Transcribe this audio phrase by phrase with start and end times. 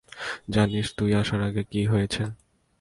[0.49, 2.23] জানিস তুই আসার আগে কী হয়েছে?